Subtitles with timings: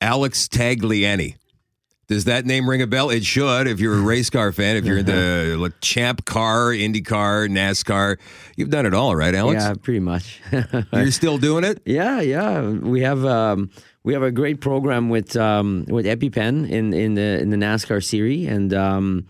[0.00, 1.36] Alex Tagliani.
[2.08, 3.10] Does that name ring a bell?
[3.10, 7.50] It should if you're a race car fan, if you're into like, Champ Car, IndyCar,
[7.50, 8.16] NASCAR.
[8.56, 9.62] You've done it all, right, Alex?
[9.62, 10.40] Yeah, pretty much.
[10.92, 11.82] You're still doing it?
[11.84, 12.62] Yeah, yeah.
[12.66, 13.70] We have um,
[14.04, 18.02] we have a great program with um, with EpiPen in in the in the NASCAR
[18.02, 19.26] series, and um,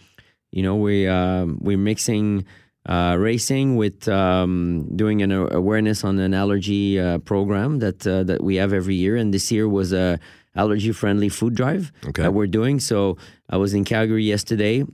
[0.53, 2.46] you know we uh, we're mixing
[2.87, 8.45] uh, racing with um, doing an awareness on an allergy uh, program that uh, that
[8.45, 10.21] we have every year, and this year was a
[10.59, 12.22] allergy friendly food drive Okay.
[12.22, 12.80] that we're doing.
[12.80, 13.17] So
[13.48, 14.84] I was in Calgary yesterday.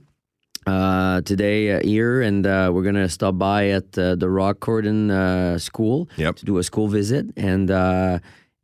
[0.67, 5.11] Uh, today uh, here, and uh, we're gonna stop by at uh, the Rock Cordon
[5.11, 6.37] uh, School Yep.
[6.37, 8.17] to do a school visit, and uh,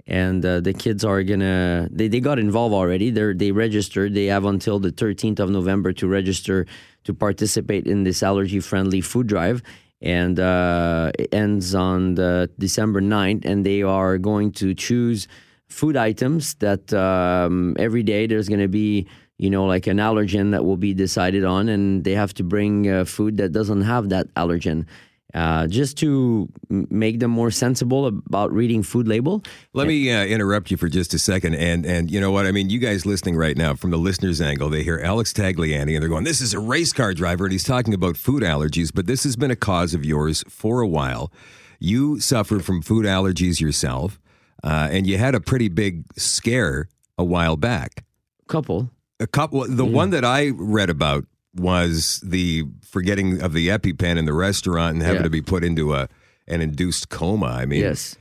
[0.08, 3.12] and uh, the kids are gonna they, they got involved already.
[3.12, 4.16] They they registered.
[4.16, 6.66] They have until the 13th of November to register
[7.04, 9.62] to participate in this allergy friendly food drive.
[10.02, 15.27] And uh, it ends on the December 9th, and they are going to choose
[15.72, 19.08] food items that um, every day there's going to be
[19.38, 22.90] you know like an allergen that will be decided on and they have to bring
[22.90, 24.86] uh, food that doesn't have that allergen
[25.34, 29.41] uh, just to make them more sensible about reading food label
[29.74, 32.52] Let me uh, interrupt you for just a second, and and you know what I
[32.52, 32.70] mean.
[32.70, 36.10] You guys listening right now, from the listener's angle, they hear Alex Tagliani, and they're
[36.10, 38.91] going, "This is a race car driver," and he's talking about food allergies.
[38.94, 41.32] But this has been a cause of yours for a while.
[41.80, 44.20] You suffer from food allergies yourself,
[44.63, 48.04] uh, and you had a pretty big scare a while back.
[48.48, 49.65] couple A couple.
[49.67, 54.93] The one that I read about was the forgetting of the EpiPen in the restaurant
[54.95, 55.23] and having Yeah.
[55.23, 56.07] to be put into a
[56.48, 57.48] an induced coma.
[57.48, 58.17] I mean, yes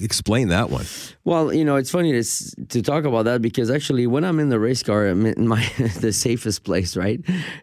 [0.00, 0.84] explain that one.
[1.24, 4.48] Well, you know, it's funny to, to talk about that because actually, when I'm in
[4.48, 5.64] the race car, I'm in my
[6.00, 7.20] the safest place, right?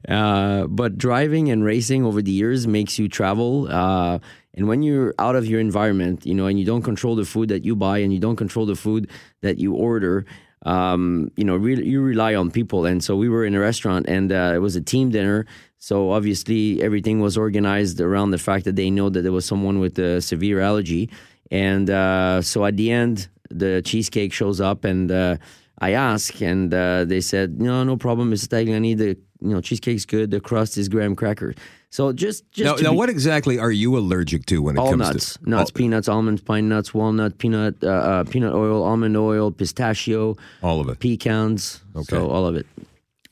[0.07, 4.19] Uh, but driving and racing over the years makes you travel, uh,
[4.55, 7.49] and when you're out of your environment, you know, and you don't control the food
[7.49, 9.09] that you buy, and you don't control the food
[9.41, 10.25] that you order.
[10.65, 14.05] Um, you know, re- you rely on people, and so we were in a restaurant,
[14.07, 15.45] and uh, it was a team dinner.
[15.79, 19.79] So obviously, everything was organized around the fact that they know that there was someone
[19.79, 21.09] with a severe allergy.
[21.51, 25.37] And uh, so at the end, the cheesecake shows up, and uh,
[25.79, 28.47] I ask, and uh, they said, "No, no problem, Mrs.
[28.47, 28.97] Tagliani.
[28.97, 30.31] The you know cheesecake's good.
[30.31, 31.53] The crust is graham cracker."
[31.89, 34.89] So just just Now, now be- what exactly are you allergic to when it all
[34.91, 38.81] comes nuts, to nuts, all, peanuts, almonds, pine nuts, walnut, peanut, uh, uh, peanut oil,
[38.83, 40.99] almond oil, pistachio, all of it?
[40.99, 42.05] pecans, Okay.
[42.15, 42.65] so all of it.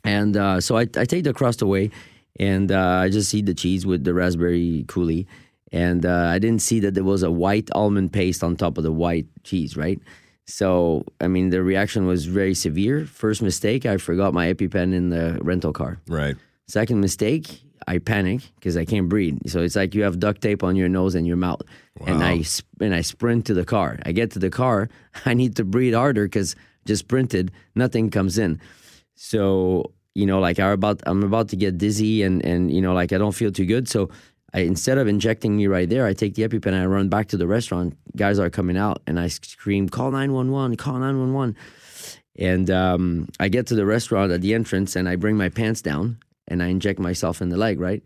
[0.04, 1.90] And uh, so I, I take the crust away,
[2.40, 5.26] and uh, I just eat the cheese with the raspberry coulis.
[5.74, 8.84] And uh, I didn't see that there was a white almond paste on top of
[8.84, 10.00] the white cheese, right?
[10.52, 13.06] So I mean, the reaction was very severe.
[13.06, 16.00] First mistake, I forgot my EpiPen in the rental car.
[16.08, 16.36] Right.
[16.68, 19.38] Second mistake, I panic because I can't breathe.
[19.48, 21.62] So it's like you have duct tape on your nose and your mouth,
[22.00, 22.08] Wow.
[22.08, 22.44] and I
[22.82, 23.98] and I sprint to the car.
[24.06, 24.90] I get to the car,
[25.26, 28.60] I need to breathe harder because just sprinted, nothing comes in.
[29.16, 32.94] So you know, like I'm about I'm about to get dizzy and and you know,
[32.94, 33.88] like I don't feel too good.
[33.88, 34.10] So
[34.54, 37.28] I instead of injecting me right there, I take the EpiPen and I run back
[37.30, 37.98] to the restaurant.
[38.16, 40.76] Guys are coming out, and I scream, "Call nine one one!
[40.76, 41.56] Call nine one one!"
[42.38, 45.82] And um, I get to the restaurant at the entrance and I bring my pants
[45.82, 46.18] down
[46.48, 48.04] and I inject myself in the leg, right?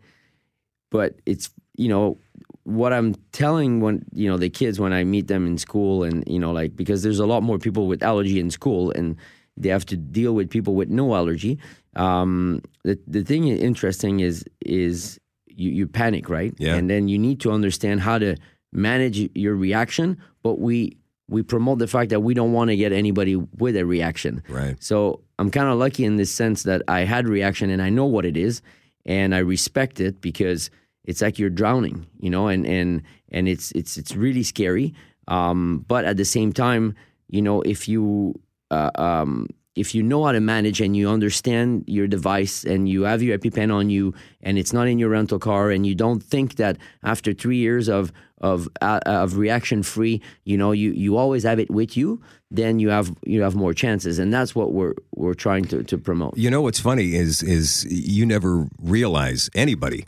[0.90, 2.18] But it's, you know,
[2.64, 6.24] what I'm telling when, you know, the kids when I meet them in school and,
[6.26, 9.16] you know, like, because there's a lot more people with allergy in school and
[9.56, 11.58] they have to deal with people with no allergy.
[11.94, 15.18] Um, the, the thing interesting is, is
[15.56, 16.54] you, you panic, right?
[16.58, 16.74] Yeah.
[16.74, 18.36] And then you need to understand how to
[18.72, 20.96] manage your reaction, but we,
[21.28, 24.42] we promote the fact that we don't want to get anybody with a reaction.
[24.48, 24.76] Right.
[24.82, 28.04] So I'm kind of lucky in this sense that I had reaction and I know
[28.04, 28.62] what it is
[29.04, 30.70] and I respect it because
[31.04, 34.94] it's like you're drowning, you know, and and and it's it's it's really scary.
[35.28, 36.94] Um, but at the same time,
[37.28, 38.34] you know, if you
[38.70, 43.02] uh, um, if you know how to manage and you understand your device and you
[43.02, 46.22] have your EpiPen on you and it's not in your rental car and you don't
[46.22, 51.16] think that after three years of of uh, of reaction free, you know, you you
[51.16, 52.20] always have it with you,
[52.50, 55.98] then you have you have more chances, and that's what we're we're trying to to
[55.98, 56.36] promote.
[56.36, 60.04] You know what's funny is is you never realize anybody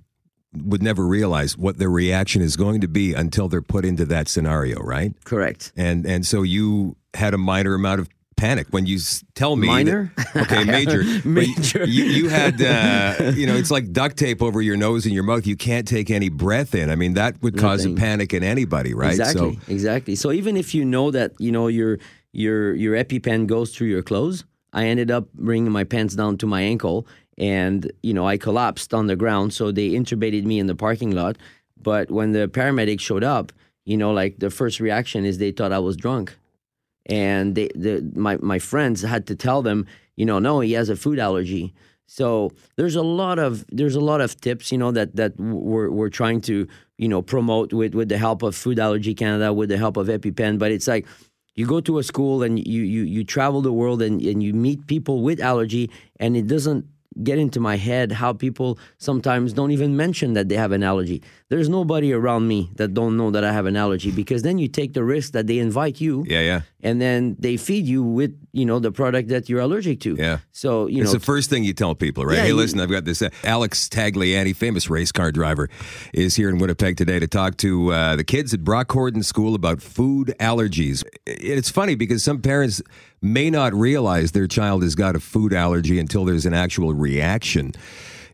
[0.55, 4.29] would never realize what their reaction is going to be until they're put into that
[4.29, 5.13] scenario, right?
[5.25, 5.73] Correct.
[5.77, 8.09] And and so you had a minor amount of
[8.39, 8.99] panic when you
[9.35, 10.13] tell me that- Minor?
[10.37, 11.03] okay, major.
[11.25, 11.85] Major.
[11.85, 15.25] You, you had uh, you know it's like duct tape over your nose and your
[15.25, 15.47] mouth.
[15.47, 16.91] You can't take any breath in.
[16.91, 19.11] I mean that would cause a panic in anybody, right?
[19.11, 19.57] Exactly.
[19.57, 20.15] So exactly.
[20.15, 21.99] So even if you know that you know your
[22.33, 26.47] your your EpiPen goes through your clothes, I ended up bringing my pants down to
[26.47, 27.07] my ankle,
[27.37, 29.53] and you know I collapsed on the ground.
[29.53, 31.37] So they intubated me in the parking lot.
[31.81, 33.53] But when the paramedics showed up,
[33.85, 36.37] you know, like the first reaction is they thought I was drunk,
[37.09, 40.89] and they, the, my my friends had to tell them, you know, no, he has
[40.89, 41.75] a food allergy.
[42.07, 45.91] So there's a lot of there's a lot of tips, you know, that that we're
[45.91, 46.67] we're trying to
[46.97, 50.09] you know promote with with the help of Food Allergy Canada, with the help of
[50.09, 50.59] EpiPen.
[50.59, 51.07] But it's like
[51.55, 54.55] you go to a school and you you you travel the world and and you
[54.55, 56.87] meet people with allergy, and it doesn't
[57.23, 61.23] get into my head how people sometimes don't even mention that they have an allergy.
[61.49, 64.69] There's nobody around me that don't know that I have an allergy because then you
[64.69, 66.25] take the risk that they invite you.
[66.27, 66.61] Yeah, yeah.
[66.81, 70.15] And then they feed you with, you know, the product that you're allergic to.
[70.15, 70.39] Yeah.
[70.53, 72.37] So, you it's know, the first thing you tell people, right?
[72.37, 73.21] Yeah, hey, you- listen, I've got this.
[73.21, 75.69] Uh, Alex Tagliani, famous race car driver,
[76.15, 79.57] is here in Winnipeg today to talk to uh, the kids at Brock Horton School
[79.57, 81.03] about food allergies.
[81.27, 82.81] It's funny because some parents
[83.21, 87.73] may not realize their child has got a food allergy until there's an actual reaction.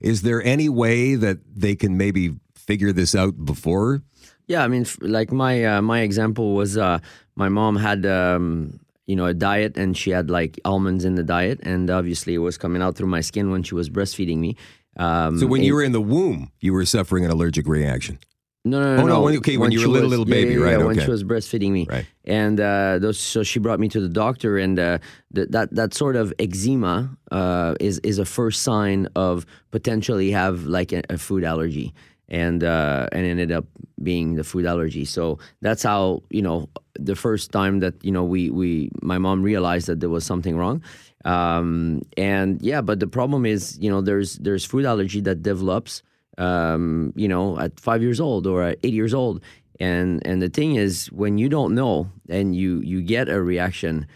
[0.03, 4.03] Is there any way that they can maybe figure this out before?
[4.47, 6.99] Yeah, I mean, like my uh, my example was uh,
[7.37, 11.23] my mom had um, you know a diet and she had like almonds in the
[11.25, 14.57] diet, and obviously it was coming out through my skin when she was breastfeeding me.
[14.97, 18.19] Um, So when and- you were in the womb, you were suffering an allergic reaction.
[18.67, 20.41] no no no Oh, no, when- okay, when you were a little, was- little yeah,
[20.43, 21.05] baby, yeah, right, yeah, when okay.
[21.05, 22.07] she was breastfeeding me, Right.
[22.25, 24.99] And uh, those, so she brought me to the doctor, and uh,
[25.35, 26.97] th- that that sort of eczema
[27.33, 31.93] uh, is is a first sign of potentially have like a, a food allergy,
[32.35, 33.67] and uh, and ended up
[34.03, 35.05] being the food allergy.
[35.05, 36.69] So that's how you know
[37.11, 40.57] the first time that you know we we my mom realized that there was something
[40.57, 40.83] wrong.
[41.25, 46.03] Um, and yeah, but the problem is you know there's there's food allergy that develops
[46.39, 49.43] um, you know, at five years old or at eight years old.
[49.81, 54.07] And and the thing is, when you don't know and you you get a reaction,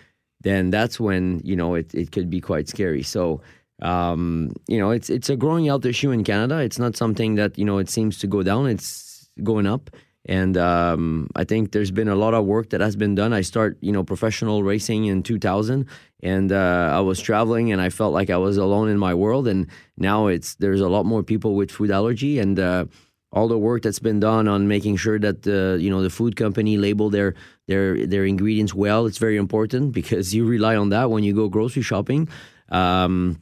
[0.40, 3.02] then that's when you know it, it could be quite scary.
[3.02, 3.40] So
[3.82, 6.58] um, you know, it's it's a growing health issue in Canada.
[6.58, 8.66] It's not something that you know it seems to go down.
[8.66, 9.90] It's going up.
[10.26, 13.32] And um, I think there's been a lot of work that has been done.
[13.32, 15.86] I start, you know, professional racing in 2000,
[16.22, 19.48] and uh, I was traveling, and I felt like I was alone in my world.
[19.48, 22.84] And now it's there's a lot more people with food allergy, and uh,
[23.32, 26.36] all the work that's been done on making sure that the you know the food
[26.36, 27.34] company label their
[27.66, 29.06] their their ingredients well.
[29.06, 32.28] It's very important because you rely on that when you go grocery shopping.
[32.68, 33.40] Um,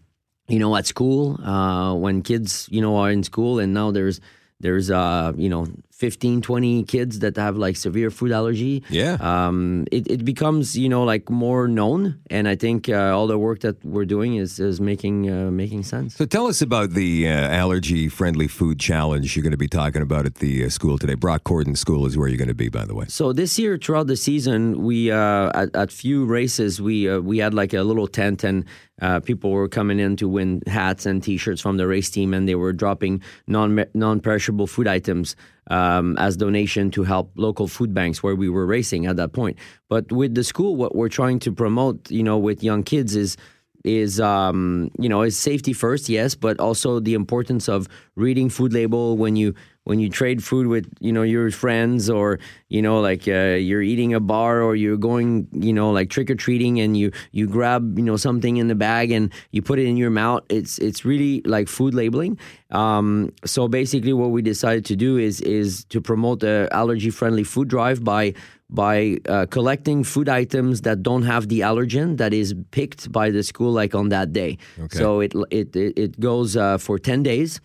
[0.48, 4.20] you know, at school, uh, when kids, you know, are in school and now there's,
[4.60, 5.66] there's, uh, you know,
[5.96, 8.82] 15, 20 kids that have like severe food allergy.
[8.90, 9.16] Yeah.
[9.20, 12.20] Um, it, it becomes, you know, like more known.
[12.28, 15.84] And I think uh, all the work that we're doing is, is making, uh, making
[15.84, 16.14] sense.
[16.14, 20.02] So tell us about the uh, allergy friendly food challenge you're going to be talking
[20.02, 21.14] about at the uh, school today.
[21.14, 23.06] Brock Corydon School is where you're going to be, by the way.
[23.08, 27.38] So this year, throughout the season, we uh, at, at few races we uh, we
[27.38, 28.64] had like a little tent, and
[29.02, 32.48] uh, people were coming in to win hats and T-shirts from the race team, and
[32.48, 35.36] they were dropping non non perishable food items
[35.68, 39.58] um, as donation to help local food banks where we were racing at that point.
[39.88, 43.36] But with the school, what we're trying to promote, you know, with young kids is
[43.84, 48.72] is um, you know is safety first, yes, but also the importance of reading food
[48.72, 49.54] label when you
[49.86, 52.38] when you trade food with you know your friends or
[52.68, 56.28] you know like uh, you're eating a bar or you're going you know like trick
[56.28, 59.78] or treating and you you grab you know something in the bag and you put
[59.78, 60.42] it in your mouth.
[60.48, 62.38] It's it's really like food labeling.
[62.72, 67.44] Um, so basically, what we decided to do is is to promote the allergy friendly
[67.44, 68.34] food drive by
[68.68, 73.42] by uh, collecting food items that don't have the allergen that is picked by the
[73.42, 74.58] school like on that day.
[74.78, 74.98] Okay.
[74.98, 77.60] So it it it, goes uh, for ten days,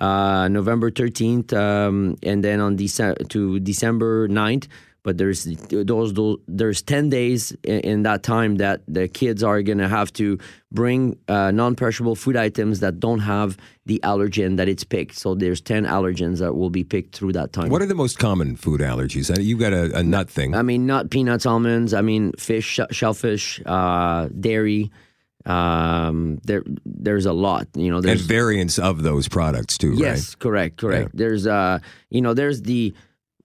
[0.00, 4.66] uh, November thirteenth, um, and then on Dece- to December 9th.
[5.04, 9.60] But there's those, those there's ten days in, in that time that the kids are
[9.60, 10.38] gonna have to
[10.72, 15.16] bring uh, non-perishable food items that don't have the allergen that it's picked.
[15.16, 17.68] So there's ten allergens that will be picked through that time.
[17.68, 19.30] What are the most common food allergies?
[19.30, 20.54] Uh, You've got a, a nut thing.
[20.54, 21.92] I mean, nut, peanuts, almonds.
[21.92, 24.90] I mean, fish, shellfish, uh, dairy.
[25.46, 27.68] Um, there, there's a lot.
[27.74, 31.10] You know, and there's variants of those products, too, yes, correct, correct.
[31.14, 32.94] There's uh, you know, there's the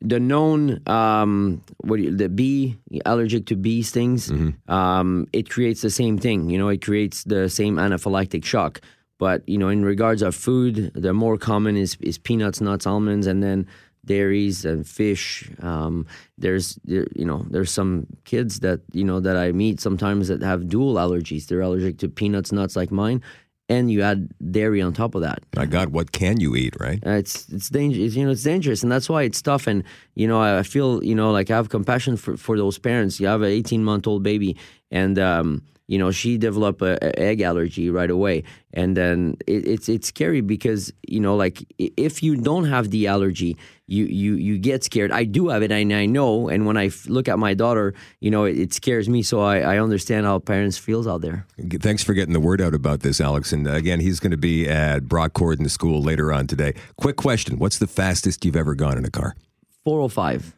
[0.01, 4.31] the known um, what you, the bee allergic to bee stings.
[4.67, 6.49] Um, it creates the same thing.
[6.49, 8.81] You know, it creates the same anaphylactic shock.
[9.17, 13.27] But you know, in regards of food, the more common is is peanuts, nuts, almonds,
[13.27, 13.67] and then
[14.09, 15.49] dairies and fish.
[15.61, 20.27] Um, there's there, you know there's some kids that you know that I meet sometimes
[20.29, 21.45] that have dual allergies.
[21.45, 23.21] They're allergic to peanuts, nuts like mine,
[23.69, 25.39] and you add dairy on top of that.
[25.55, 26.99] My God, what can you eat, right?
[27.05, 28.15] Uh, it's it's dangerous.
[28.15, 29.67] You know, it's dangerous, and that's why it's tough.
[29.67, 29.83] And
[30.15, 33.19] you know, I I feel you know like I have compassion for for those parents.
[33.19, 34.57] You have an 18 month old baby,
[34.91, 38.43] and um, you know, she developed a, a egg allergy right away,
[38.73, 43.07] and then it, it's it's scary because you know, like if you don't have the
[43.07, 45.11] allergy, you you you get scared.
[45.11, 46.47] I do have it, and I know.
[46.47, 49.23] And when I f- look at my daughter, you know, it, it scares me.
[49.23, 51.47] So I, I understand how parents feels out there.
[51.81, 53.51] Thanks for getting the word out about this, Alex.
[53.51, 56.75] And uh, again, he's going to be at Brock Corydon School later on today.
[56.97, 59.35] Quick question What's the fastest you've ever gone in a car?
[59.83, 60.55] Four hundred five.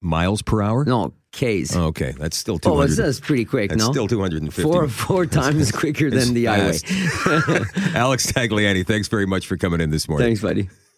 [0.00, 0.86] Miles per hour?
[0.86, 1.74] No K's.
[1.74, 2.82] Okay, that's still 200.
[2.82, 3.70] Oh, that's pretty quick.
[3.70, 4.62] that's no, still 250.
[4.62, 6.78] four four times quicker than the highway.
[7.94, 10.26] Alex Tagliani, thanks very much for coming in this morning.
[10.26, 10.68] Thanks, buddy.